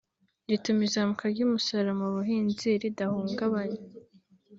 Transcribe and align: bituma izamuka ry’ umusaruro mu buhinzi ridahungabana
bituma 0.49 0.81
izamuka 0.87 1.23
ry’ 1.33 1.41
umusaruro 1.47 1.91
mu 2.01 2.07
buhinzi 2.15 2.69
ridahungabana 2.81 3.79